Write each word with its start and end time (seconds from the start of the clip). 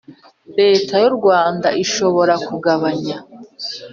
Leta 0.59 0.93
y 1.03 1.05
u 1.09 1.13
Rwanda 1.17 1.67
ishobora 1.83 2.33
kugabanya 2.47 3.17